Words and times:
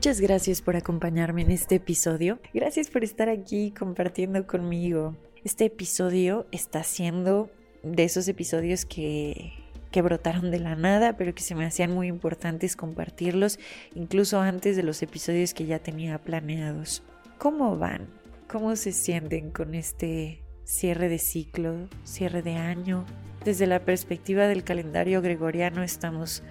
Muchas 0.00 0.22
gracias 0.22 0.62
por 0.62 0.76
acompañarme 0.76 1.42
en 1.42 1.50
este 1.50 1.74
episodio. 1.74 2.38
Gracias 2.54 2.88
por 2.88 3.04
estar 3.04 3.28
aquí 3.28 3.70
compartiendo 3.70 4.46
conmigo. 4.46 5.14
Este 5.44 5.66
episodio 5.66 6.46
está 6.52 6.84
siendo 6.84 7.50
de 7.82 8.04
esos 8.04 8.26
episodios 8.26 8.86
que, 8.86 9.52
que 9.90 10.00
brotaron 10.00 10.50
de 10.50 10.58
la 10.58 10.74
nada, 10.74 11.18
pero 11.18 11.34
que 11.34 11.42
se 11.42 11.54
me 11.54 11.66
hacían 11.66 11.92
muy 11.92 12.06
importantes 12.06 12.76
compartirlos, 12.76 13.58
incluso 13.94 14.40
antes 14.40 14.74
de 14.74 14.84
los 14.84 15.02
episodios 15.02 15.52
que 15.52 15.66
ya 15.66 15.80
tenía 15.80 16.16
planeados. 16.16 17.02
¿Cómo 17.36 17.76
van? 17.76 18.08
¿Cómo 18.48 18.76
se 18.76 18.92
sienten 18.92 19.50
con 19.50 19.74
este 19.74 20.42
cierre 20.64 21.10
de 21.10 21.18
ciclo, 21.18 21.90
cierre 22.04 22.40
de 22.40 22.54
año? 22.54 23.04
Desde 23.44 23.66
la 23.66 23.80
perspectiva 23.80 24.46
del 24.46 24.64
calendario 24.64 25.20
gregoriano 25.20 25.82
estamos 25.82 26.42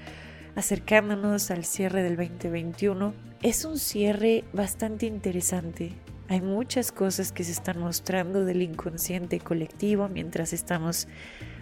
acercándonos 0.56 1.52
al 1.52 1.66
cierre 1.66 2.04
del 2.04 2.16
2021. 2.16 3.14
Es 3.42 3.66
un 3.66 3.78
cierre 3.78 4.44
bastante 4.54 5.06
interesante. 5.06 5.94
Hay 6.28 6.42
muchas 6.42 6.92
cosas 6.92 7.32
que 7.32 7.44
se 7.44 7.52
están 7.52 7.80
mostrando 7.80 8.46
del 8.46 8.62
inconsciente 8.62 9.40
colectivo 9.40 10.08
mientras 10.10 10.54
estamos 10.54 11.08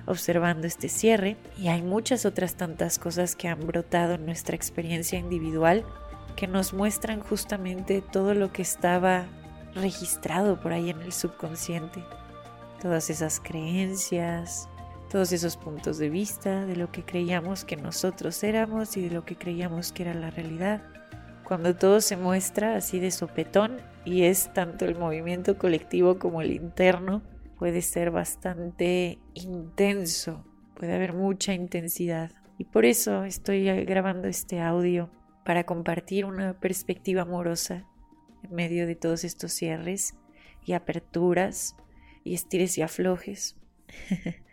observando 0.06 0.68
este 0.68 0.90
cierre 0.90 1.38
y 1.58 1.68
hay 1.68 1.82
muchas 1.82 2.26
otras 2.26 2.56
tantas 2.56 3.00
cosas 3.00 3.36
que 3.36 3.48
han 3.48 3.66
brotado 3.66 4.16
en 4.16 4.26
nuestra 4.26 4.56
experiencia 4.56 5.20
individual 5.20 5.86
que 6.36 6.48
nos 6.48 6.74
muestran 6.74 7.20
justamente 7.22 8.02
todo 8.02 8.34
lo 8.34 8.52
que 8.52 8.62
estaba 8.62 9.26
registrado 9.74 10.60
por 10.60 10.74
ahí 10.74 10.90
en 10.90 11.02
el 11.02 11.14
subconsciente. 11.14 12.04
Todas 12.82 13.10
esas 13.10 13.40
creencias, 13.40 14.70
todos 15.10 15.32
esos 15.32 15.58
puntos 15.58 15.98
de 15.98 16.10
vista 16.10 16.66
de 16.66 16.76
lo 16.76 16.92
que 16.92 17.04
creíamos 17.04 17.64
que 17.64 17.78
nosotros 17.78 18.44
éramos 18.44 18.98
y 18.98 19.02
de 19.02 19.12
lo 19.12 19.26
que 19.26 19.36
creíamos 19.36 19.92
que 19.92 20.04
era 20.04 20.14
la 20.14 20.30
realidad. 20.30 20.84
Cuando 21.44 21.76
todo 21.76 22.02
se 22.02 22.18
muestra 22.18 22.76
así 22.76 23.00
de 23.00 23.12
sopetón 23.12 23.78
y 24.04 24.24
es 24.24 24.54
tanto 24.54 24.86
el 24.86 24.96
movimiento 24.98 25.58
colectivo 25.58 26.20
como 26.20 26.42
el 26.42 26.52
interno, 26.52 27.24
puede 27.58 27.82
ser 27.82 28.12
bastante 28.12 29.20
intenso, 29.34 30.46
puede 30.76 30.94
haber 30.94 31.14
mucha 31.14 31.54
intensidad. 31.54 32.32
Y 32.58 32.66
por 32.66 32.86
eso 32.86 33.24
estoy 33.24 33.66
grabando 33.86 34.28
este 34.28 34.60
audio 34.60 35.10
para 35.46 35.64
compartir 35.64 36.26
una 36.26 36.60
perspectiva 36.60 37.22
amorosa 37.22 37.86
en 38.44 38.54
medio 38.54 38.86
de 38.86 38.96
todos 38.96 39.24
estos 39.24 39.54
cierres 39.54 40.16
y 40.66 40.74
aperturas 40.74 41.78
y 42.26 42.34
estires 42.34 42.78
y 42.78 42.82
aflojes. 42.82 43.56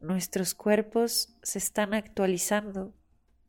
nuestros 0.00 0.54
cuerpos 0.54 1.36
se 1.42 1.58
están 1.58 1.94
actualizando 1.94 2.94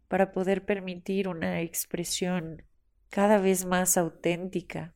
para 0.07 0.31
poder 0.31 0.65
permitir 0.65 1.27
una 1.27 1.61
expresión 1.61 2.63
cada 3.09 3.39
vez 3.39 3.65
más 3.65 3.97
auténtica 3.97 4.93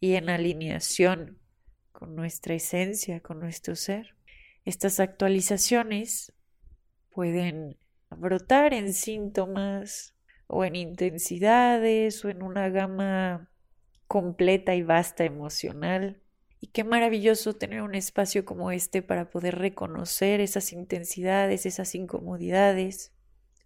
y 0.00 0.14
en 0.14 0.28
alineación 0.28 1.38
con 1.92 2.14
nuestra 2.14 2.54
esencia, 2.54 3.20
con 3.20 3.40
nuestro 3.40 3.74
ser. 3.74 4.14
Estas 4.64 5.00
actualizaciones 5.00 6.32
pueden 7.10 7.78
brotar 8.10 8.74
en 8.74 8.92
síntomas 8.92 10.14
o 10.46 10.64
en 10.64 10.76
intensidades 10.76 12.24
o 12.24 12.28
en 12.28 12.42
una 12.42 12.68
gama 12.68 13.50
completa 14.06 14.74
y 14.74 14.82
vasta 14.82 15.24
emocional 15.24 16.22
y 16.60 16.68
qué 16.68 16.84
maravilloso 16.84 17.54
tener 17.54 17.82
un 17.82 17.94
espacio 17.94 18.44
como 18.44 18.70
este 18.72 19.02
para 19.02 19.30
poder 19.30 19.58
reconocer 19.58 20.40
esas 20.40 20.72
intensidades, 20.72 21.66
esas 21.66 21.94
incomodidades 21.94 23.12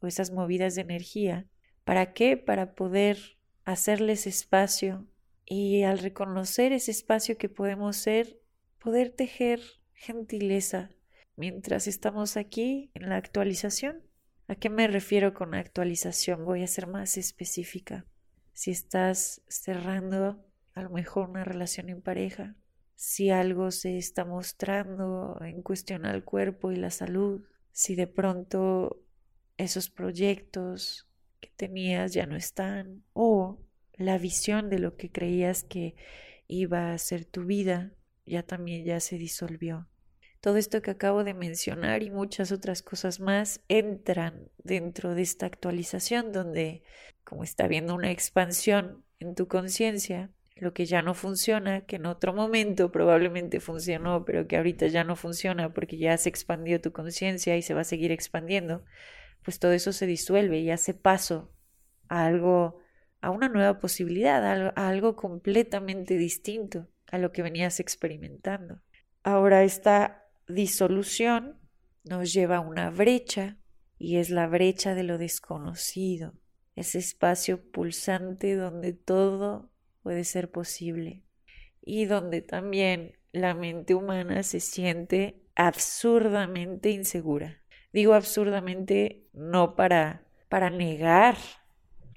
o 0.00 0.06
esas 0.06 0.30
movidas 0.30 0.74
de 0.74 0.82
energía. 0.82 1.46
¿Para 1.84 2.12
qué? 2.12 2.36
Para 2.36 2.74
poder 2.74 3.38
hacerles 3.64 4.26
espacio 4.26 5.06
y 5.44 5.82
al 5.82 5.98
reconocer 5.98 6.72
ese 6.72 6.90
espacio 6.90 7.38
que 7.38 7.48
podemos 7.48 7.96
ser, 7.96 8.38
poder 8.78 9.10
tejer 9.10 9.60
gentileza 9.94 10.90
mientras 11.36 11.86
estamos 11.86 12.36
aquí 12.36 12.90
en 12.94 13.08
la 13.08 13.16
actualización. 13.16 14.02
¿A 14.48 14.54
qué 14.54 14.68
me 14.68 14.86
refiero 14.86 15.34
con 15.34 15.54
actualización? 15.54 16.44
Voy 16.44 16.62
a 16.62 16.66
ser 16.66 16.86
más 16.86 17.16
específica. 17.16 18.04
Si 18.52 18.70
estás 18.70 19.42
cerrando 19.48 20.44
a 20.74 20.82
lo 20.82 20.90
mejor 20.90 21.30
una 21.30 21.44
relación 21.44 21.88
en 21.88 22.02
pareja, 22.02 22.56
si 23.04 23.30
algo 23.30 23.72
se 23.72 23.98
está 23.98 24.24
mostrando 24.24 25.36
en 25.40 25.60
cuestión 25.62 26.06
al 26.06 26.22
cuerpo 26.22 26.70
y 26.70 26.76
la 26.76 26.90
salud, 26.90 27.42
si 27.72 27.96
de 27.96 28.06
pronto 28.06 29.02
esos 29.56 29.90
proyectos 29.90 31.08
que 31.40 31.50
tenías 31.56 32.12
ya 32.12 32.26
no 32.26 32.36
están 32.36 33.02
o 33.12 33.58
la 33.94 34.18
visión 34.18 34.70
de 34.70 34.78
lo 34.78 34.96
que 34.96 35.10
creías 35.10 35.64
que 35.64 35.96
iba 36.46 36.92
a 36.92 36.98
ser 36.98 37.24
tu 37.24 37.44
vida 37.44 37.92
ya 38.24 38.44
también 38.44 38.84
ya 38.84 39.00
se 39.00 39.18
disolvió. 39.18 39.88
Todo 40.40 40.56
esto 40.56 40.80
que 40.80 40.92
acabo 40.92 41.24
de 41.24 41.34
mencionar 41.34 42.04
y 42.04 42.10
muchas 42.10 42.52
otras 42.52 42.82
cosas 42.82 43.18
más 43.18 43.64
entran 43.66 44.48
dentro 44.58 45.16
de 45.16 45.22
esta 45.22 45.46
actualización 45.46 46.30
donde, 46.30 46.84
como 47.24 47.42
está 47.42 47.64
habiendo 47.64 47.96
una 47.96 48.12
expansión 48.12 49.04
en 49.18 49.34
tu 49.34 49.48
conciencia, 49.48 50.30
lo 50.56 50.72
que 50.72 50.86
ya 50.86 51.02
no 51.02 51.14
funciona, 51.14 51.82
que 51.82 51.96
en 51.96 52.06
otro 52.06 52.32
momento 52.32 52.92
probablemente 52.92 53.60
funcionó, 53.60 54.24
pero 54.24 54.46
que 54.46 54.56
ahorita 54.56 54.86
ya 54.86 55.04
no 55.04 55.16
funciona 55.16 55.72
porque 55.72 55.96
ya 55.96 56.16
se 56.18 56.28
expandió 56.28 56.80
tu 56.80 56.92
conciencia 56.92 57.56
y 57.56 57.62
se 57.62 57.74
va 57.74 57.80
a 57.80 57.84
seguir 57.84 58.12
expandiendo, 58.12 58.84
pues 59.42 59.58
todo 59.58 59.72
eso 59.72 59.92
se 59.92 60.06
disuelve 60.06 60.60
y 60.60 60.70
hace 60.70 60.94
paso 60.94 61.52
a 62.08 62.26
algo, 62.26 62.78
a 63.20 63.30
una 63.30 63.48
nueva 63.48 63.80
posibilidad, 63.80 64.72
a 64.76 64.88
algo 64.88 65.16
completamente 65.16 66.16
distinto 66.16 66.88
a 67.10 67.18
lo 67.18 67.32
que 67.32 67.42
venías 67.42 67.80
experimentando. 67.80 68.80
Ahora 69.22 69.64
esta 69.64 70.26
disolución 70.48 71.58
nos 72.04 72.32
lleva 72.32 72.56
a 72.56 72.60
una 72.60 72.90
brecha 72.90 73.58
y 73.98 74.16
es 74.16 74.30
la 74.30 74.48
brecha 74.48 74.94
de 74.94 75.04
lo 75.04 75.18
desconocido, 75.18 76.34
ese 76.74 76.98
espacio 76.98 77.70
pulsante 77.70 78.56
donde 78.56 78.92
todo 78.92 79.71
puede 80.02 80.24
ser 80.24 80.50
posible 80.50 81.22
y 81.80 82.04
donde 82.04 82.42
también 82.42 83.18
la 83.32 83.54
mente 83.54 83.94
humana 83.94 84.42
se 84.42 84.60
siente 84.60 85.42
absurdamente 85.54 86.90
insegura. 86.90 87.62
Digo 87.92 88.14
absurdamente 88.14 89.26
no 89.32 89.74
para 89.76 90.22
para 90.52 90.68
negar 90.68 91.36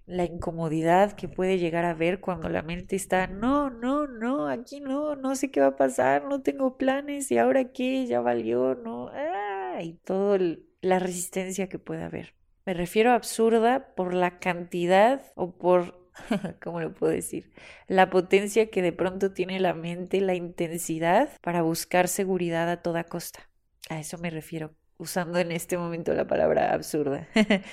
la 0.07 0.25
incomodidad 0.25 1.13
que 1.13 1.29
puede 1.29 1.57
llegar 1.57 1.85
a 1.85 1.93
ver 1.93 2.19
cuando 2.19 2.49
la 2.49 2.63
mente 2.63 2.97
está, 2.97 3.27
no, 3.27 3.69
no, 3.69 4.07
no, 4.07 4.49
aquí 4.49 4.81
no, 4.81 5.15
no 5.15 5.37
sé 5.37 5.51
qué 5.51 5.61
va 5.61 5.67
a 5.67 5.75
pasar, 5.77 6.25
no 6.25 6.41
tengo 6.41 6.77
planes 6.77 7.31
y 7.31 7.37
ahora 7.37 7.71
qué, 7.71 8.05
ya 8.07 8.19
valió, 8.19 8.75
no, 8.75 9.09
ah, 9.13 9.79
y 9.81 9.93
toda 9.93 10.37
la 10.81 10.99
resistencia 10.99 11.69
que 11.69 11.79
puede 11.79 12.03
haber. 12.03 12.35
Me 12.65 12.73
refiero 12.73 13.11
a 13.11 13.15
absurda 13.15 13.95
por 13.95 14.13
la 14.13 14.39
cantidad 14.39 15.21
o 15.35 15.57
por 15.57 16.04
¿cómo 16.63 16.79
lo 16.79 16.93
puedo 16.93 17.11
decir? 17.11 17.51
La 17.87 18.09
potencia 18.09 18.69
que 18.69 18.81
de 18.81 18.91
pronto 18.91 19.31
tiene 19.31 19.59
la 19.59 19.73
mente, 19.73 20.21
la 20.21 20.35
intensidad 20.35 21.29
para 21.41 21.61
buscar 21.61 22.07
seguridad 22.07 22.69
a 22.69 22.81
toda 22.81 23.03
costa. 23.03 23.49
A 23.89 23.99
eso 23.99 24.17
me 24.17 24.29
refiero, 24.29 24.73
usando 24.97 25.39
en 25.39 25.51
este 25.51 25.77
momento 25.77 26.13
la 26.13 26.27
palabra 26.27 26.73
absurda. 26.73 27.27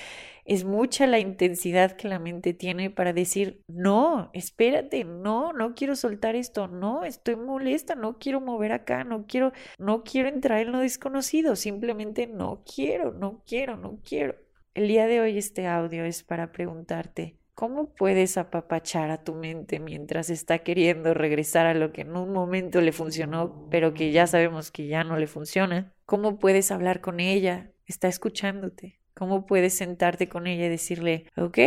es 0.44 0.65
mucha 0.65 1.06
la 1.06 1.19
intensidad 1.19 1.93
que 1.93 2.09
la 2.09 2.19
mente 2.19 2.53
tiene 2.53 2.91
para 2.91 3.12
decir, 3.12 3.62
no, 3.69 4.31
espérate, 4.35 5.05
no, 5.05 5.53
no 5.53 5.75
quiero 5.75 5.94
soltar 5.94 6.35
esto, 6.35 6.67
no, 6.69 7.05
estoy 7.05 7.37
molesta, 7.37 7.94
no 7.94 8.19
quiero 8.19 8.41
mover 8.41 8.73
acá, 8.73 9.05
no 9.05 9.27
quiero, 9.27 9.53
no 9.79 10.03
quiero 10.03 10.29
entrar 10.29 10.61
en 10.61 10.73
lo 10.73 10.81
desconocido, 10.81 11.56
simplemente 11.56 12.27
no 12.27 12.65
quiero, 12.65 13.12
no 13.12 13.43
quiero, 13.47 13.77
no 13.77 14.00
quiero. 14.05 14.35
El 14.75 14.89
día 14.89 15.06
de 15.06 15.21
hoy 15.21 15.39
este 15.39 15.67
audio 15.67 16.05
es 16.05 16.23
para 16.25 16.50
preguntarte, 16.50 17.37
¿Cómo 17.62 17.94
puedes 17.94 18.38
apapachar 18.38 19.12
a 19.12 19.23
tu 19.23 19.35
mente 19.35 19.79
mientras 19.79 20.31
está 20.31 20.59
queriendo 20.64 21.14
regresar 21.14 21.67
a 21.67 21.75
lo 21.75 21.93
que 21.93 22.00
en 22.00 22.17
un 22.17 22.32
momento 22.32 22.81
le 22.81 22.91
funcionó, 22.91 23.69
pero 23.70 23.94
que 23.94 24.11
ya 24.11 24.26
sabemos 24.26 24.73
que 24.73 24.88
ya 24.88 25.05
no 25.05 25.17
le 25.17 25.29
funciona? 25.29 25.93
¿Cómo 26.05 26.41
puedes 26.41 26.73
hablar 26.73 27.00
con 27.00 27.20
ella, 27.20 27.70
está 27.87 28.09
escuchándote. 28.09 28.99
¿Cómo 29.14 29.47
puedes 29.47 29.76
sentarte 29.76 30.29
con 30.29 30.49
ella 30.49 30.67
y 30.67 30.70
decirle, 30.70 31.26
ok, 31.37 31.59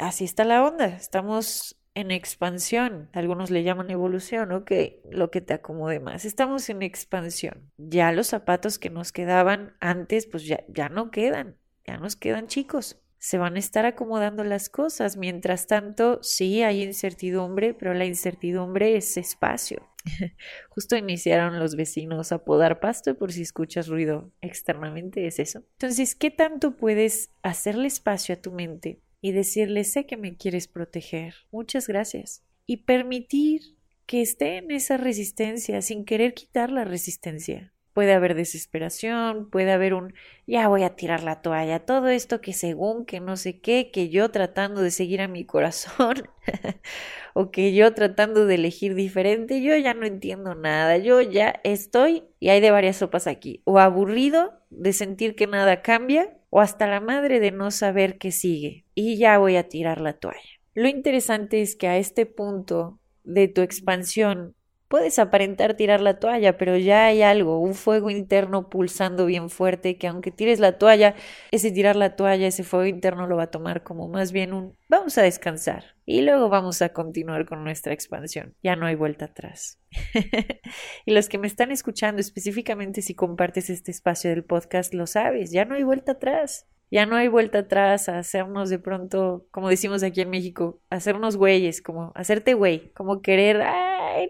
así 0.00 0.24
está 0.24 0.42
la 0.42 0.64
onda, 0.64 0.86
estamos 0.86 1.78
en 1.94 2.10
expansión. 2.10 3.08
Algunos 3.12 3.52
le 3.52 3.62
llaman 3.62 3.88
evolución, 3.88 4.50
ok, 4.50 4.72
lo 5.12 5.30
que 5.30 5.42
te 5.42 5.54
acomode 5.54 6.00
más. 6.00 6.24
Estamos 6.24 6.68
en 6.70 6.82
expansión. 6.82 7.70
Ya 7.76 8.10
los 8.10 8.26
zapatos 8.26 8.80
que 8.80 8.90
nos 8.90 9.12
quedaban 9.12 9.76
antes, 9.78 10.26
pues 10.26 10.44
ya, 10.44 10.64
ya 10.66 10.88
no 10.88 11.12
quedan, 11.12 11.54
ya 11.86 11.98
nos 11.98 12.16
quedan 12.16 12.48
chicos 12.48 13.00
se 13.26 13.38
van 13.38 13.56
a 13.56 13.58
estar 13.58 13.86
acomodando 13.86 14.44
las 14.44 14.68
cosas. 14.68 15.16
Mientras 15.16 15.66
tanto, 15.66 16.22
sí 16.22 16.62
hay 16.62 16.84
incertidumbre, 16.84 17.74
pero 17.74 17.92
la 17.92 18.04
incertidumbre 18.04 18.96
es 18.96 19.16
espacio. 19.16 19.90
Justo 20.70 20.96
iniciaron 20.96 21.58
los 21.58 21.74
vecinos 21.74 22.30
a 22.30 22.44
podar 22.44 22.78
pasto 22.78 23.18
por 23.18 23.32
si 23.32 23.42
escuchas 23.42 23.88
ruido 23.88 24.30
externamente, 24.42 25.26
es 25.26 25.40
eso. 25.40 25.64
Entonces, 25.72 26.14
¿qué 26.14 26.30
tanto 26.30 26.76
puedes 26.76 27.30
hacerle 27.42 27.88
espacio 27.88 28.36
a 28.36 28.40
tu 28.40 28.52
mente 28.52 29.00
y 29.20 29.32
decirle, 29.32 29.82
sé 29.82 30.06
que 30.06 30.16
me 30.16 30.36
quieres 30.36 30.68
proteger, 30.68 31.34
muchas 31.50 31.88
gracias? 31.88 32.44
Y 32.64 32.84
permitir 32.84 33.76
que 34.06 34.22
esté 34.22 34.58
en 34.58 34.70
esa 34.70 34.98
resistencia 34.98 35.82
sin 35.82 36.04
querer 36.04 36.32
quitar 36.32 36.70
la 36.70 36.84
resistencia 36.84 37.74
puede 37.96 38.12
haber 38.12 38.34
desesperación, 38.34 39.48
puede 39.48 39.72
haber 39.72 39.94
un 39.94 40.12
ya 40.46 40.68
voy 40.68 40.82
a 40.82 40.96
tirar 40.96 41.22
la 41.22 41.40
toalla, 41.40 41.78
todo 41.78 42.08
esto 42.08 42.42
que 42.42 42.52
según 42.52 43.06
que 43.06 43.20
no 43.20 43.38
sé 43.38 43.58
qué, 43.58 43.90
que 43.90 44.10
yo 44.10 44.30
tratando 44.30 44.82
de 44.82 44.90
seguir 44.90 45.22
a 45.22 45.28
mi 45.28 45.46
corazón 45.46 46.28
o 47.32 47.50
que 47.50 47.72
yo 47.72 47.94
tratando 47.94 48.44
de 48.44 48.56
elegir 48.56 48.94
diferente, 48.96 49.62
yo 49.62 49.74
ya 49.78 49.94
no 49.94 50.04
entiendo 50.04 50.54
nada, 50.54 50.98
yo 50.98 51.22
ya 51.22 51.58
estoy 51.64 52.24
y 52.38 52.50
hay 52.50 52.60
de 52.60 52.70
varias 52.70 52.96
sopas 52.96 53.26
aquí, 53.26 53.62
o 53.64 53.78
aburrido 53.78 54.52
de 54.68 54.92
sentir 54.92 55.34
que 55.34 55.46
nada 55.46 55.80
cambia 55.80 56.36
o 56.50 56.60
hasta 56.60 56.86
la 56.86 57.00
madre 57.00 57.40
de 57.40 57.50
no 57.50 57.70
saber 57.70 58.18
qué 58.18 58.30
sigue 58.30 58.84
y 58.94 59.16
ya 59.16 59.38
voy 59.38 59.56
a 59.56 59.70
tirar 59.70 60.02
la 60.02 60.12
toalla. 60.12 60.60
Lo 60.74 60.86
interesante 60.86 61.62
es 61.62 61.76
que 61.76 61.88
a 61.88 61.96
este 61.96 62.26
punto 62.26 63.00
de 63.24 63.48
tu 63.48 63.62
expansión 63.62 64.54
Puedes 64.88 65.18
aparentar 65.18 65.74
tirar 65.74 66.00
la 66.00 66.18
toalla, 66.18 66.56
pero 66.56 66.76
ya 66.76 67.06
hay 67.06 67.22
algo, 67.22 67.60
un 67.60 67.74
fuego 67.74 68.10
interno 68.10 68.68
pulsando 68.68 69.26
bien 69.26 69.50
fuerte 69.50 69.98
que 69.98 70.06
aunque 70.06 70.30
tires 70.30 70.60
la 70.60 70.78
toalla, 70.78 71.14
ese 71.50 71.72
tirar 71.72 71.96
la 71.96 72.16
toalla, 72.16 72.46
ese 72.46 72.62
fuego 72.62 72.86
interno 72.86 73.26
lo 73.26 73.36
va 73.36 73.44
a 73.44 73.50
tomar 73.50 73.82
como 73.82 74.08
más 74.08 74.32
bien 74.32 74.52
un 74.52 74.76
vamos 74.88 75.18
a 75.18 75.22
descansar 75.22 75.96
y 76.04 76.22
luego 76.22 76.48
vamos 76.48 76.82
a 76.82 76.90
continuar 76.90 77.46
con 77.46 77.64
nuestra 77.64 77.92
expansión. 77.92 78.54
Ya 78.62 78.76
no 78.76 78.86
hay 78.86 78.94
vuelta 78.94 79.26
atrás. 79.26 79.80
y 81.04 81.12
los 81.12 81.28
que 81.28 81.38
me 81.38 81.48
están 81.48 81.72
escuchando 81.72 82.20
específicamente 82.20 83.02
si 83.02 83.14
compartes 83.14 83.70
este 83.70 83.90
espacio 83.90 84.30
del 84.30 84.44
podcast, 84.44 84.94
lo 84.94 85.06
sabes, 85.06 85.50
ya 85.50 85.64
no 85.64 85.74
hay 85.74 85.82
vuelta 85.82 86.12
atrás. 86.12 86.66
Ya 86.88 87.04
no 87.04 87.16
hay 87.16 87.26
vuelta 87.26 87.58
atrás 87.60 88.08
a 88.08 88.18
hacernos 88.18 88.70
de 88.70 88.78
pronto, 88.78 89.44
como 89.50 89.68
decimos 89.68 90.04
aquí 90.04 90.20
en 90.20 90.30
México, 90.30 90.80
hacernos 90.88 91.36
güeyes, 91.36 91.82
como 91.82 92.12
hacerte 92.14 92.54
güey, 92.54 92.92
como 92.92 93.22
querer, 93.22 93.60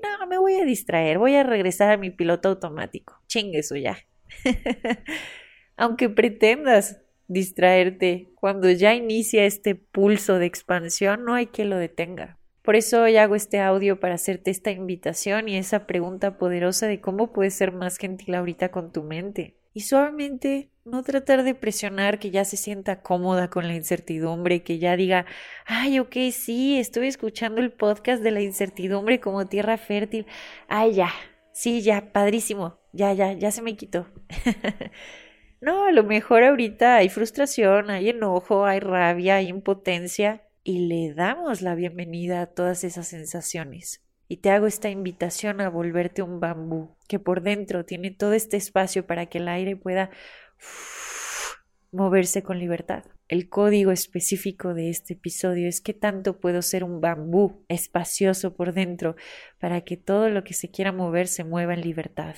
no, 0.03 0.27
me 0.27 0.39
voy 0.39 0.55
a 0.55 0.65
distraer, 0.65 1.19
voy 1.19 1.35
a 1.35 1.43
regresar 1.43 1.91
a 1.91 1.97
mi 1.97 2.11
piloto 2.11 2.49
automático. 2.49 3.21
Chingue 3.27 3.61
eso 3.61 3.77
ya. 3.77 3.99
Aunque 5.77 6.09
pretendas 6.09 7.01
distraerte, 7.29 8.31
cuando 8.35 8.71
ya 8.71 8.95
inicia 8.95 9.45
este 9.45 9.75
pulso 9.75 10.39
de 10.39 10.47
expansión, 10.47 11.25
no 11.25 11.35
hay 11.35 11.47
que 11.47 11.65
lo 11.65 11.77
detenga. 11.77 12.39
Por 12.67 12.75
eso 12.75 13.03
hoy 13.03 13.17
hago 13.17 13.37
este 13.37 13.61
audio 13.61 14.01
para 14.01 14.17
hacerte 14.17 14.51
esta 14.51 14.73
invitación 14.73 15.49
y 15.49 15.57
esa 15.57 15.87
pregunta 15.87 16.37
poderosa 16.37 16.89
de 16.89 17.01
cómo 17.01 17.33
puedes 17.33 17.55
ser 17.55 17.71
más 17.71 17.97
gentil 17.97 18.35
ahorita 18.35 18.73
con 18.73 18.91
tu 18.91 19.05
mente 19.05 19.55
y 19.73 19.83
suavemente 19.83 20.73
no 20.85 21.05
tratar 21.05 21.45
de 21.45 21.55
presionar 21.55 22.19
que 22.19 22.33
ya 22.33 22.45
se 22.45 22.57
sienta 22.57 23.03
cómoda 23.03 23.51
con 23.51 23.69
la 23.69 23.77
incertidumbre, 23.77 24.65
que 24.65 24.81
ya 24.81 24.97
diga, 24.97 25.27
ay, 25.65 26.01
ok, 26.01 26.17
sí, 26.33 26.77
estoy 26.81 27.07
escuchando 27.07 27.61
el 27.61 27.71
podcast 27.71 28.21
de 28.21 28.33
la 28.33 28.41
incertidumbre 28.41 29.21
como 29.21 29.47
tierra 29.47 29.77
fértil. 29.77 30.27
Ay, 30.67 30.95
ya, 30.95 31.13
sí, 31.53 31.83
ya, 31.83 32.13
padrísimo, 32.13 32.81
ya, 32.93 33.13
ya, 33.13 33.33
ya 33.33 33.53
se 33.53 33.63
me 33.63 33.77
quitó. 33.77 34.09
no, 35.61 35.85
a 35.85 35.93
lo 35.93 36.03
mejor 36.03 36.43
ahorita 36.43 36.97
hay 36.97 37.11
frustración, 37.11 37.91
hay 37.91 38.09
enojo, 38.09 38.67
hay 38.67 38.81
rabia, 38.81 39.37
hay 39.37 39.47
impotencia 39.47 40.46
y 40.67 40.81
le 40.81 41.15
damos 41.15 41.63
la 41.63 41.77
bienvenida 41.77 42.43
a 42.43 42.47
todas 42.47 42.83
esas 42.83 43.07
sensaciones 43.07 44.03
y 44.27 44.39
te 44.39 44.51
hago 44.51 44.67
esta 44.67 44.91
invitación 44.91 45.61
a 45.61 45.69
volverte 45.69 46.23
un 46.23 46.41
bambú 46.41 46.97
que 47.07 47.21
por 47.21 47.43
dentro 47.43 47.85
tiene 47.85 48.11
todo 48.11 48.33
este 48.33 48.57
espacio 48.57 49.07
para 49.07 49.27
que 49.27 49.39
el 49.39 49.47
aire 49.47 49.77
pueda 49.77 50.11
moverse 51.93 52.43
con 52.43 52.59
libertad. 52.59 53.05
El 53.29 53.49
código 53.49 53.93
específico 53.93 54.75
de 54.75 54.91
este 54.91 55.13
episodio 55.13 55.69
es 55.69 55.81
que 55.81 55.95
tanto 55.95 56.41
puedo 56.41 56.61
ser 56.63 56.83
un 56.83 57.01
bambú 57.01 57.65
espacioso 57.69 58.57
por 58.57 58.75
dentro 58.75 59.15
para 59.61 59.83
que 59.83 59.97
todo 59.97 60.31
lo 60.31 60.43
que 60.43 60.55
se 60.55 60.73
quiera 60.73 60.91
mover 60.91 61.29
se 61.29 61.45
mueva 61.45 61.75
en 61.75 61.83
libertad. 61.83 62.35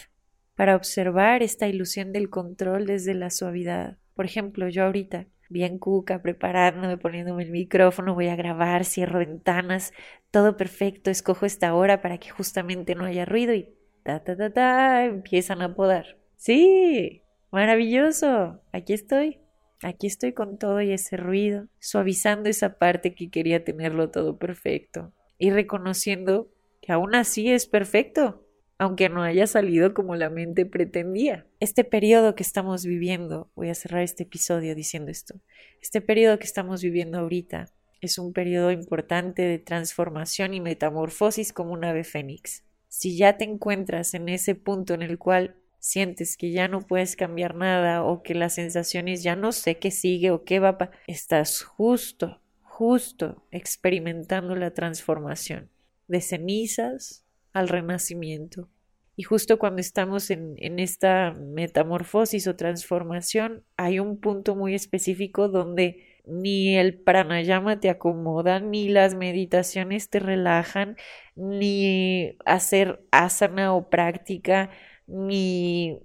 Para 0.55 0.77
observar 0.77 1.43
esta 1.43 1.67
ilusión 1.67 2.13
del 2.13 2.29
control 2.29 2.85
desde 2.85 3.15
la 3.15 3.31
suavidad. 3.31 3.97
Por 4.13 4.27
ejemplo, 4.27 4.69
yo 4.69 4.85
ahorita 4.85 5.29
bien 5.49 5.79
cuca, 5.79 6.23
preparándome, 6.23 6.99
poniéndome 6.99 7.45
el 7.45 7.51
micrófono, 7.51 8.15
voy 8.15 8.29
a 8.29 8.37
grabar, 8.37 8.85
cierro 8.85 9.21
ventanas, 9.21 9.93
todo 10.31 10.57
perfecto, 10.57 11.11
escojo 11.11 11.47
esta 11.47 11.75
hora 11.75 12.01
para 12.01 12.19
que 12.19 12.31
justamente 12.31 12.95
no 12.95 13.05
haya 13.05 13.25
ruido 13.25 13.55
y 13.55 13.75
ta 14.03 14.23
ta 14.25 14.37
ta 14.37 14.53
ta 14.53 15.05
empiezan 15.05 15.63
a 15.63 15.75
podar. 15.75 16.19
Sí, 16.37 17.23
maravilloso, 17.51 18.61
aquí 18.73 18.93
estoy. 18.93 19.41
Aquí 19.83 20.09
estoy 20.09 20.33
con 20.33 20.59
todo 20.59 20.83
y 20.83 20.91
ese 20.91 21.17
ruido, 21.17 21.69
suavizando 21.79 22.49
esa 22.49 22.79
parte 22.79 23.15
que 23.15 23.31
quería 23.31 23.63
tenerlo 23.63 24.11
todo 24.11 24.37
perfecto 24.37 25.13
y 25.39 25.51
reconociendo 25.51 26.51
que 26.81 26.93
aún 26.93 27.15
así 27.15 27.53
es 27.53 27.67
perfecto, 27.67 28.45
aunque 28.79 29.09
no 29.09 29.23
haya 29.23 29.47
salido 29.47 29.93
como 29.93 30.15
la 30.15 30.31
mente 30.31 30.65
pretendía. 30.65 31.47
Este 31.59 31.83
periodo 31.85 32.37
que 32.37 32.45
estamos 32.45 32.85
viviendo, 32.85 33.51
voy 33.57 33.71
a 33.71 33.75
cerrar 33.75 34.03
este 34.03 34.23
episodio 34.23 34.75
diciendo 34.75 35.11
esto, 35.11 35.35
este 35.83 36.01
periodo 36.01 36.39
que 36.39 36.47
estamos 36.47 36.81
viviendo 36.81 37.19
ahorita 37.19 37.71
es 38.01 38.19
un 38.19 38.33
periodo 38.33 38.71
importante 38.71 39.43
de 39.43 39.59
transformación 39.59 40.55
y 40.55 40.61
metamorfosis 40.61 41.53
como 41.53 41.73
un 41.73 41.85
ave 41.85 42.05
fénix. 42.05 42.65
Si 42.87 43.17
ya 43.17 43.37
te 43.37 43.45
encuentras 43.45 44.15
en 44.15 44.29
ese 44.29 44.55
punto 44.55 44.95
en 44.95 45.03
el 45.03 45.19
cual 45.19 45.57
sientes 45.81 46.37
que 46.37 46.53
ya 46.53 46.69
no 46.69 46.81
puedes 46.81 47.17
cambiar 47.17 47.57
nada 47.57 48.05
o 48.05 48.23
que 48.23 48.35
las 48.35 48.55
sensaciones 48.55 49.23
ya 49.23 49.37
no 49.37 49.53
sé 49.53 49.79
qué 49.79 49.91
sigue 49.91 50.31
o 50.31 50.45
qué 50.45 50.61
va 50.61 50.71
a 50.81 50.91
estás 51.07 51.63
justo, 51.63 52.41
justo 52.63 53.45
experimentando 53.51 54.55
la 54.55 54.73
transformación 54.73 55.69
de 56.07 56.21
cenizas 56.21 57.25
al 57.59 57.69
renacimiento. 57.69 58.69
Y 59.17 59.25
justo 59.25 59.59
cuando 59.59 59.81
estamos 59.81 60.31
en, 60.31 60.55
en, 60.59 60.79
esta 60.79 61.33
metamorfosis 61.33 62.47
o 62.47 62.57
transformación, 62.57 63.65
hay 63.77 63.99
un 63.99 64.21
punto 64.21 64.55
muy 64.55 64.75
específico 64.75 65.49
donde 65.49 66.05
ni 66.25 66.77
el 66.77 66.99
pranayama 67.01 67.81
te 67.81 67.91
acomoda, 67.91 68.61
ni 68.61 68.89
las 68.89 69.15
meditaciones 69.15 70.11
te 70.11 70.21
relajan, 70.21 70.97
ni 71.35 72.37
hacer 72.45 73.03
asana 73.11 73.75
o 73.75 73.89
práctica, 73.91 74.71
ni 75.07 75.99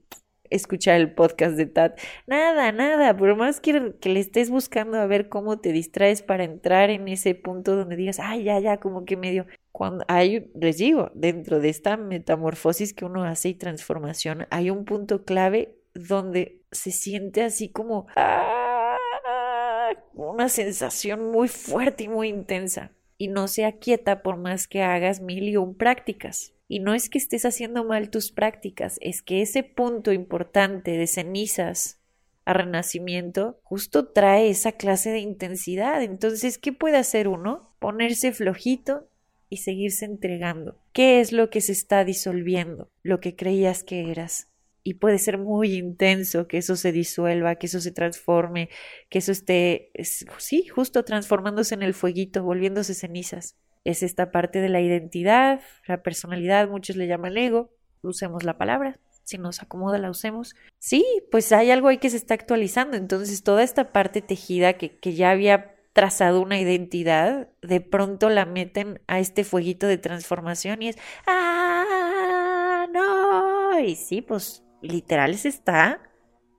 escuchar 0.55 0.99
el 0.99 1.13
podcast 1.13 1.55
de 1.55 1.65
Tat. 1.65 1.99
Nada, 2.27 2.71
nada, 2.71 3.15
por 3.15 3.35
más 3.35 3.59
que, 3.59 3.93
que, 3.99 4.09
le 4.09 4.19
estés 4.19 4.49
buscando 4.49 4.99
a 4.99 5.05
ver 5.05 5.29
cómo 5.29 5.59
te 5.59 5.71
distraes 5.71 6.21
para 6.21 6.43
entrar 6.43 6.89
en 6.89 7.07
ese 7.07 7.35
punto 7.35 7.75
donde 7.75 7.95
digas, 7.95 8.19
ay, 8.19 8.43
ya, 8.43 8.59
ya, 8.59 8.77
como 8.77 9.05
que 9.05 9.17
medio. 9.17 9.45
Cuando 9.71 10.05
hay, 10.07 10.51
les 10.55 10.77
digo, 10.77 11.11
dentro 11.15 11.59
de 11.59 11.69
esta 11.69 11.97
metamorfosis 11.97 12.93
que 12.93 13.05
uno 13.05 13.23
hace 13.23 13.49
y 13.49 13.55
transformación, 13.55 14.45
hay 14.51 14.69
un 14.69 14.85
punto 14.85 15.25
clave 15.25 15.75
donde 15.93 16.61
se 16.71 16.91
siente 16.91 17.43
así 17.43 17.71
como 17.71 18.07
¡ah! 18.15 18.97
una 20.13 20.49
sensación 20.49 21.31
muy 21.31 21.47
fuerte 21.47 22.03
y 22.03 22.07
muy 22.07 22.29
intensa. 22.29 22.91
Y 23.17 23.27
no 23.27 23.47
se 23.47 23.65
aquieta 23.65 24.23
por 24.23 24.37
más 24.37 24.67
que 24.67 24.81
hagas 24.81 25.21
mil 25.21 25.47
y 25.47 25.57
un 25.57 25.75
prácticas. 25.75 26.53
Y 26.67 26.79
no 26.79 26.93
es 26.93 27.09
que 27.09 27.17
estés 27.17 27.45
haciendo 27.45 27.83
mal 27.83 28.09
tus 28.09 28.31
prácticas, 28.31 28.97
es 29.01 29.21
que 29.21 29.41
ese 29.41 29.63
punto 29.63 30.11
importante 30.11 30.91
de 30.91 31.07
cenizas 31.07 31.99
a 32.45 32.53
renacimiento 32.53 33.59
justo 33.63 34.07
trae 34.07 34.49
esa 34.49 34.73
clase 34.73 35.11
de 35.11 35.19
intensidad. 35.19 36.01
Entonces, 36.01 36.57
¿qué 36.57 36.73
puede 36.73 36.97
hacer 36.97 37.27
uno? 37.27 37.75
Ponerse 37.79 38.31
flojito 38.31 39.07
y 39.49 39.57
seguirse 39.57 40.05
entregando. 40.05 40.77
¿Qué 40.93 41.19
es 41.19 41.31
lo 41.31 41.49
que 41.49 41.61
se 41.61 41.71
está 41.71 42.03
disolviendo? 42.03 42.89
Lo 43.03 43.19
que 43.19 43.35
creías 43.35 43.83
que 43.83 44.09
eras. 44.09 44.47
Y 44.83 44.95
puede 44.95 45.17
ser 45.17 45.37
muy 45.37 45.75
intenso 45.75 46.47
que 46.47 46.57
eso 46.57 46.75
se 46.75 46.91
disuelva, 46.91 47.55
que 47.55 47.67
eso 47.67 47.79
se 47.79 47.91
transforme, 47.91 48.69
que 49.09 49.19
eso 49.19 49.31
esté, 49.31 49.91
sí, 50.37 50.67
justo 50.67 51.05
transformándose 51.05 51.73
en 51.73 51.83
el 51.83 51.93
fueguito, 51.93 52.43
volviéndose 52.43 52.93
cenizas 52.93 53.55
es 53.83 54.03
esta 54.03 54.31
parte 54.31 54.61
de 54.61 54.69
la 54.69 54.81
identidad, 54.81 55.61
la 55.87 56.01
personalidad, 56.03 56.69
muchos 56.69 56.95
le 56.95 57.07
llaman 57.07 57.37
ego, 57.37 57.71
usemos 58.01 58.43
la 58.43 58.57
palabra. 58.57 58.99
si 59.25 59.37
nos 59.37 59.61
acomoda 59.61 59.97
la 59.99 60.09
usemos. 60.09 60.53
Sí, 60.79 61.05
pues 61.31 61.53
hay 61.53 61.71
algo 61.71 61.87
ahí 61.87 61.97
que 61.97 62.09
se 62.09 62.17
está 62.17 62.33
actualizando. 62.33 62.97
Entonces 62.97 63.41
toda 63.41 63.63
esta 63.63 63.93
parte 63.93 64.21
tejida 64.21 64.73
que, 64.73 64.97
que 64.97 65.13
ya 65.13 65.31
había 65.31 65.75
trazado 65.93 66.41
una 66.41 66.59
identidad, 66.59 67.47
de 67.61 67.79
pronto 67.79 68.29
la 68.29 68.45
meten 68.45 69.01
a 69.07 69.19
este 69.19 69.45
fueguito 69.45 69.87
de 69.87 69.97
transformación 69.97 70.81
y 70.81 70.89
es, 70.89 70.97
ah, 71.25 72.85
no. 72.91 73.79
Y 73.79 73.95
sí, 73.95 74.21
pues 74.21 74.63
literal 74.83 75.35
se 75.35 75.49
está 75.49 76.01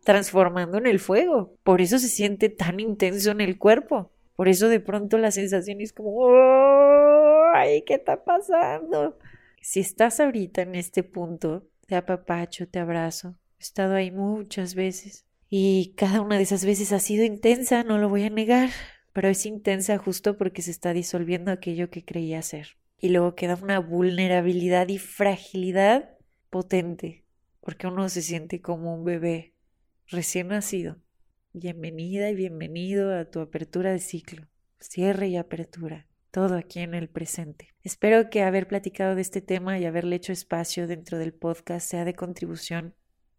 transformando 0.04 0.78
en 0.78 0.86
el 0.86 0.98
fuego. 0.98 1.56
Por 1.62 1.80
eso 1.80 1.98
se 1.98 2.08
siente 2.08 2.48
tan 2.48 2.80
intenso 2.80 3.30
en 3.30 3.40
el 3.40 3.58
cuerpo. 3.58 4.10
Por 4.36 4.48
eso 4.48 4.68
de 4.68 4.80
pronto 4.80 5.18
la 5.18 5.30
sensación 5.30 5.80
es 5.80 5.92
como, 5.92 6.28
¡ay! 7.54 7.82
¿Qué 7.82 7.94
está 7.94 8.24
pasando? 8.24 9.16
Si 9.60 9.80
estás 9.80 10.20
ahorita 10.20 10.62
en 10.62 10.74
este 10.74 11.02
punto, 11.02 11.66
te 11.86 11.96
apapacho, 11.96 12.68
te 12.68 12.78
abrazo. 12.78 13.36
He 13.58 13.62
estado 13.62 13.94
ahí 13.94 14.10
muchas 14.10 14.74
veces. 14.74 15.24
Y 15.48 15.94
cada 15.96 16.20
una 16.20 16.36
de 16.36 16.42
esas 16.42 16.64
veces 16.64 16.92
ha 16.92 16.98
sido 16.98 17.24
intensa, 17.24 17.84
no 17.84 17.98
lo 17.98 18.08
voy 18.08 18.24
a 18.24 18.30
negar, 18.30 18.70
pero 19.12 19.28
es 19.28 19.46
intensa 19.46 19.96
justo 19.98 20.36
porque 20.36 20.62
se 20.62 20.72
está 20.72 20.92
disolviendo 20.92 21.52
aquello 21.52 21.90
que 21.90 22.04
creía 22.04 22.42
ser. 22.42 22.76
Y 23.00 23.10
luego 23.10 23.34
queda 23.34 23.58
una 23.62 23.78
vulnerabilidad 23.78 24.88
y 24.88 24.98
fragilidad 24.98 26.10
potente, 26.50 27.23
porque 27.64 27.86
uno 27.86 28.10
se 28.10 28.20
siente 28.20 28.60
como 28.60 28.94
un 28.94 29.04
bebé 29.04 29.54
recién 30.08 30.48
nacido. 30.48 30.98
Bienvenida 31.54 32.28
y 32.28 32.34
bienvenido 32.34 33.16
a 33.16 33.24
tu 33.24 33.40
apertura 33.40 33.90
de 33.90 34.00
ciclo, 34.00 34.46
cierre 34.78 35.28
y 35.28 35.38
apertura, 35.38 36.06
todo 36.30 36.56
aquí 36.56 36.80
en 36.80 36.92
el 36.92 37.08
presente. 37.08 37.70
Espero 37.82 38.28
que 38.28 38.42
haber 38.42 38.68
platicado 38.68 39.14
de 39.14 39.22
este 39.22 39.40
tema 39.40 39.78
y 39.78 39.86
haberle 39.86 40.16
hecho 40.16 40.30
espacio 40.30 40.86
dentro 40.86 41.16
del 41.16 41.32
podcast 41.32 41.88
sea 41.88 42.04
de 42.04 42.12
contribución 42.12 42.94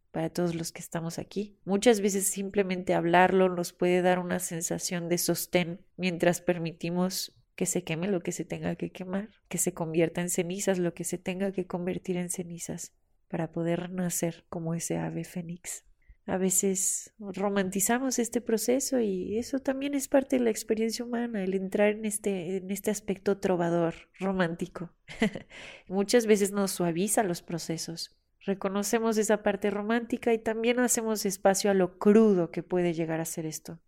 para 0.10 0.32
todos 0.32 0.55
los 0.55 0.72
que 0.72 0.82
estamos 0.82 1.20
aquí. 1.20 1.60
Muchas 1.63 2.01
veces 2.01 2.25
simplemente 2.27 2.96
hablarlo 2.96 3.48
nos 3.48 3.74
puede 3.74 4.01
dar 4.01 4.17
una 4.17 4.39
sensación 4.39 5.08
de 5.08 5.20
sostén 5.20 5.86
mientras 5.98 6.41
permitimos 6.41 7.36
que 7.55 7.67
se 7.67 7.84
queme 7.84 8.08
lo 8.08 8.22
que 8.22 8.32
se 8.32 8.44
tenga 8.44 8.75
que 8.75 8.89
quemar, 8.89 9.29
que 9.50 9.60
se 9.60 9.75
convierta 9.75 10.22
en 10.22 10.32
cenizas 10.32 10.79
lo 10.79 10.96
que 10.96 11.03
se 11.03 11.20
tenga 11.20 11.51
que 11.51 11.67
convertir 11.67 12.17
en 12.17 12.32
cenizas 12.32 12.91
para 13.35 13.51
poder 13.51 13.81
renacer 13.81 14.45
como 14.47 14.75
ese 14.75 14.95
ave 14.95 15.25
fénix. 15.25 15.83
A 16.25 16.37
veces 16.37 17.13
romantizamos 17.19 18.17
este 18.17 18.39
proceso 18.39 19.01
y 19.01 19.37
eso 19.37 19.59
también 19.59 19.93
es 19.93 20.07
parte 20.07 20.37
de 20.37 20.45
la 20.45 20.51
experiencia 20.51 21.03
humana, 21.03 21.43
el 21.43 21.53
entrar 21.53 21.89
en 21.89 22.05
este, 22.05 22.55
en 22.55 22.71
este 22.71 22.91
aspecto 22.91 23.39
trovador, 23.39 23.95
romántico. 24.21 24.93
Muchas 25.89 26.27
veces 26.27 26.53
nos 26.53 26.71
suaviza 26.71 27.23
los 27.23 27.41
procesos. 27.41 28.15
Reconocemos 28.39 29.17
esa 29.17 29.43
parte 29.43 29.69
romántica 29.69 30.31
y 30.33 30.37
también 30.37 30.79
hacemos 30.79 31.25
espacio 31.25 31.69
a 31.69 31.73
lo 31.73 31.97
crudo 31.99 32.51
que 32.51 32.63
puede 32.63 32.93
llegar 32.93 33.19
a 33.19 33.25
ser 33.25 33.45
esto. 33.45 33.81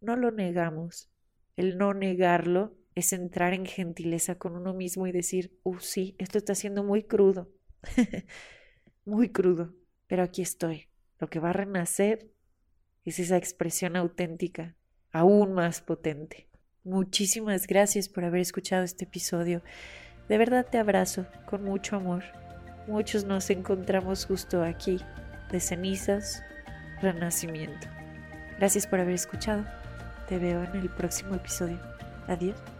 No 0.00 0.16
lo 0.16 0.30
negamos. 0.30 1.10
El 1.54 1.76
no 1.76 1.92
negarlo 1.92 2.78
es 2.94 3.12
entrar 3.12 3.52
en 3.52 3.66
gentileza 3.66 4.36
con 4.36 4.56
uno 4.56 4.72
mismo 4.72 5.06
y 5.06 5.12
decir, 5.12 5.60
uh, 5.64 5.78
sí, 5.80 6.16
esto 6.16 6.38
está 6.38 6.54
siendo 6.54 6.82
muy 6.82 7.02
crudo. 7.02 7.50
muy 9.04 9.30
crudo, 9.30 9.74
pero 10.06 10.22
aquí 10.22 10.42
estoy 10.42 10.90
lo 11.20 11.28
que 11.28 11.38
va 11.38 11.50
a 11.50 11.52
renacer 11.52 12.30
es 13.04 13.18
esa 13.18 13.36
expresión 13.36 13.94
auténtica, 13.94 14.74
aún 15.12 15.52
más 15.52 15.80
potente. 15.82 16.48
Muchísimas 16.82 17.66
gracias 17.66 18.08
por 18.08 18.24
haber 18.24 18.40
escuchado 18.40 18.84
este 18.84 19.04
episodio. 19.04 19.62
De 20.28 20.38
verdad 20.38 20.66
te 20.70 20.78
abrazo 20.78 21.26
con 21.46 21.62
mucho 21.62 21.96
amor. 21.96 22.24
Muchos 22.88 23.24
nos 23.24 23.50
encontramos 23.50 24.24
justo 24.24 24.62
aquí, 24.62 24.98
de 25.52 25.60
cenizas, 25.60 26.42
renacimiento. 27.02 27.86
Gracias 28.56 28.86
por 28.86 29.00
haber 29.00 29.14
escuchado. 29.14 29.64
Te 30.28 30.38
veo 30.38 30.64
en 30.64 30.76
el 30.76 30.88
próximo 30.88 31.34
episodio. 31.34 31.78
Adiós. 32.26 32.79